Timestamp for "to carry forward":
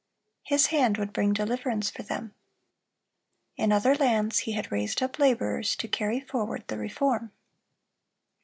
5.75-6.63